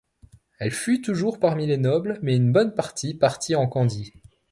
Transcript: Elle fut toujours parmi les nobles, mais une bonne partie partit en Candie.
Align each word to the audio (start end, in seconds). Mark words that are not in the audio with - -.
Elle 0.57 0.71
fut 0.71 1.03
toujours 1.03 1.37
parmi 1.39 1.67
les 1.67 1.77
nobles, 1.77 2.17
mais 2.23 2.35
une 2.35 2.51
bonne 2.51 2.73
partie 2.73 3.13
partit 3.13 3.53
en 3.53 3.67
Candie. 3.67 4.13